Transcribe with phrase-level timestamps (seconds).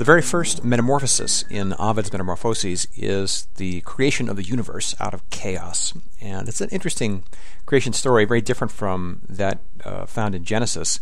[0.00, 5.28] The very first metamorphosis in Ovid's Metamorphoses is the creation of the universe out of
[5.28, 5.92] chaos.
[6.22, 7.22] And it's an interesting
[7.66, 11.00] creation story, very different from that uh, found in Genesis.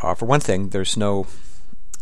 [0.00, 1.26] Uh, for one thing, there's no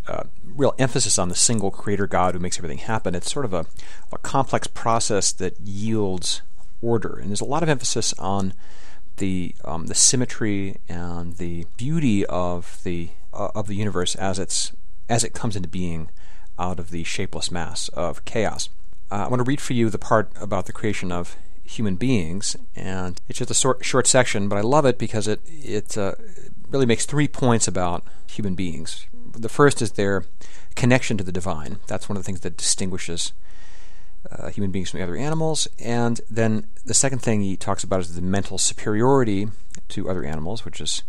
[0.07, 3.17] uh, real emphasis on the single creator God who makes everything happen.
[3.17, 3.67] It's sort of a,
[4.13, 6.43] a complex process that yields
[6.81, 7.19] order.
[7.19, 8.55] And there's a lot of emphasis on
[9.17, 14.71] the um, the symmetry and the beauty of the uh, of the universe as it's
[15.09, 16.11] as it comes into being
[16.59, 18.69] out of the shapeless mass of chaos.
[19.11, 22.57] Uh, I want to read for you the part about the creation of human beings,
[22.75, 26.15] and it's just a short, short section, but I love it because it it uh,
[26.71, 29.07] really makes three points about human beings.
[29.33, 30.25] The first is their
[30.75, 31.79] connection to the divine.
[31.87, 33.33] That's one of the things that distinguishes
[34.31, 35.69] uh, human beings from the other animals.
[35.79, 39.49] And then the second thing he talks about is the mental superiority
[39.89, 41.03] to other animals, which is,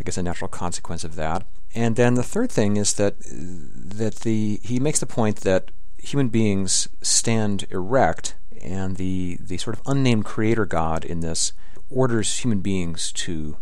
[0.00, 1.46] I guess, a natural consequence of that.
[1.74, 6.28] And then the third thing is that that the he makes the point that human
[6.28, 11.52] beings stand erect, and the the sort of unnamed creator God in this
[11.90, 13.56] orders human beings to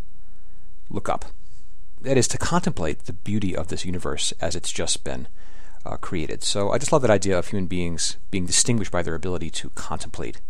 [0.88, 1.27] look up.
[2.00, 5.27] That is to contemplate the beauty of this universe as it's just been
[5.86, 6.42] uh, created.
[6.42, 9.70] So I just love that idea of human beings being distinguished by their ability to
[9.70, 10.41] contemplate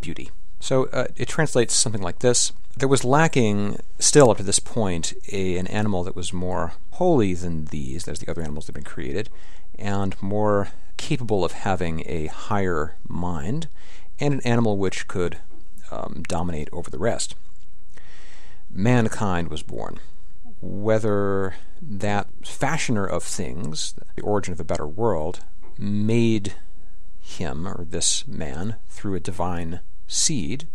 [0.00, 0.30] beauty.
[0.60, 2.52] So uh, it translates something like this.
[2.76, 7.34] There was lacking still up to this point a, an animal that was more holy
[7.34, 9.30] than these, as the other animals that have been created,
[9.78, 13.68] and more capable of having a higher mind,
[14.18, 15.38] and an animal which could
[15.90, 17.34] um, dominate over the rest.
[18.70, 20.00] Mankind was born
[20.60, 25.40] whether that fashioner of things, the origin of a better world,
[25.78, 26.54] made
[27.20, 30.66] him or this man through a divine seed,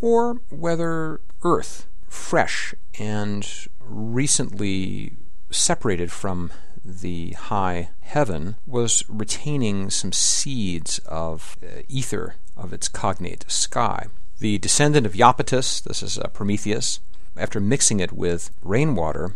[0.00, 3.48] or whether earth, fresh and
[3.80, 5.14] recently
[5.50, 6.50] separated from
[6.84, 14.06] the high heaven, was retaining some seeds of uh, ether of its cognate sky.
[14.38, 17.00] The descendant of Iapetus, this is uh, Prometheus,
[17.36, 19.34] after mixing it with rainwater,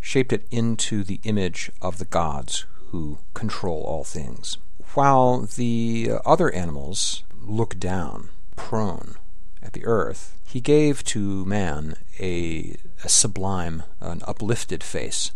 [0.00, 4.58] shaped it into the image of the gods who control all things.
[4.94, 9.14] While the other animals look down, prone,
[9.62, 15.32] at the earth, he gave to man a, a sublime, an uplifted face,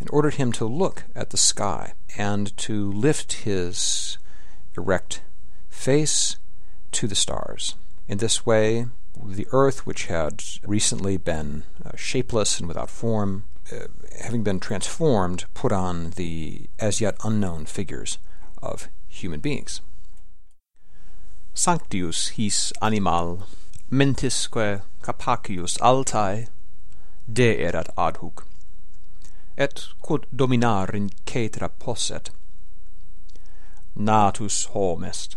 [0.00, 4.18] and ordered him to look at the sky and to lift his
[4.76, 5.22] erect
[5.68, 6.36] face
[6.92, 7.74] to the stars.
[8.08, 8.86] In this way,
[9.22, 13.86] the earth, which had recently been uh, shapeless and without form, uh,
[14.20, 18.18] having been transformed, put on the as yet unknown figures
[18.62, 19.80] of human beings.
[21.54, 23.46] sanctius his animal
[23.88, 26.48] mentisque capacius altae
[27.32, 28.42] de erat adhuc
[29.56, 32.30] et quod dominar in cetra posset.
[33.94, 35.36] Natus hom est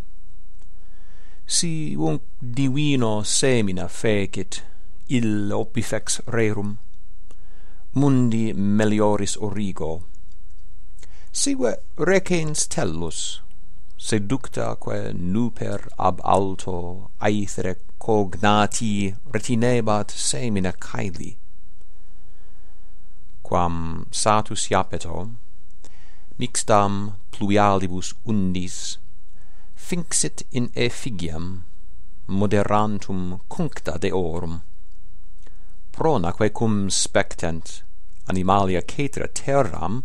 [1.46, 4.64] si unc divino semina fecit
[5.08, 6.78] il opifex rerum
[7.94, 10.04] mundi melioris origo.
[11.32, 13.40] Sive recens tellus
[13.98, 21.38] seductaque nuper ab alto aethere cognati retinebat semina caeli.
[23.42, 25.34] Quam satus iapeto
[26.38, 28.98] mixtam pluvialibus undis
[29.76, 31.64] finxit in effigiam
[32.28, 34.62] moderantum cuncta deorum.
[35.92, 37.82] Pronaque cum spectent
[38.28, 40.04] animalia cetera terram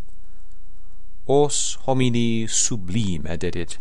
[1.27, 3.79] os homini sublime dedit,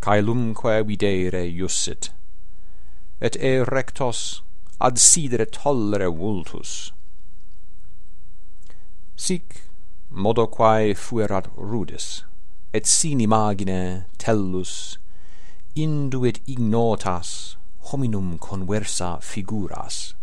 [0.00, 2.10] caelumque videre iussit,
[3.20, 4.42] et e rectos
[4.80, 6.92] ad sidere tollere vultus.
[9.16, 9.62] Sic
[10.10, 12.24] modo quae fuerat rudis,
[12.72, 14.98] et sin imagine tellus
[15.74, 17.56] induit ignotas
[17.90, 20.14] hominum conversa figuras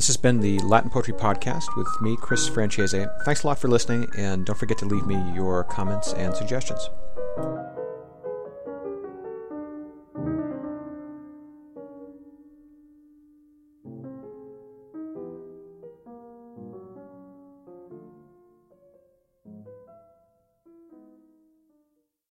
[0.00, 2.94] This has been the Latin Poetry Podcast with me, Chris Francese.
[3.26, 6.88] Thanks a lot for listening, and don't forget to leave me your comments and suggestions.